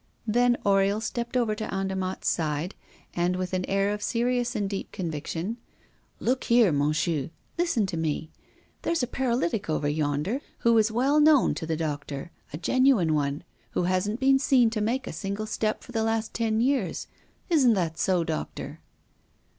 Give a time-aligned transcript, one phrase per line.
[0.25, 2.73] Then Oriol stepped over to Andermatt's side,
[3.15, 5.57] and with an air of serious and deep conviction:
[6.19, 7.29] "Look here, Monchieu!
[7.59, 8.31] Listen to me.
[8.81, 13.43] There's a paralytic over yonder, who is well known to the doctor, a genuine one,
[13.73, 17.05] who hasn't been seen to make a single step for the last ten years.
[17.51, 18.79] Isn't that so, doctor?"